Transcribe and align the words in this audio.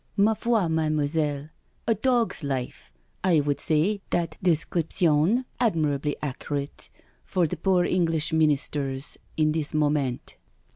"Ma 0.25 0.33
folj 0.33 0.67
Mademoiselle. 0.71 1.49
* 1.67 1.87
A 1.87 1.93
dog's 1.93 2.43
life 2.43 2.91
'—1 3.23 3.45
would 3.45 3.59
say 3.59 4.01
that 4.09 4.35
description 4.41 5.37
is 5.37 5.43
admirably 5.59 6.15
accurate 6.23 6.89
for 7.23 7.45
the 7.45 7.55
poor 7.57 7.85
English 7.85 8.33
Ministers 8.33 9.19
in 9.37 9.51
this 9.51 9.75
moment." 9.75 10.37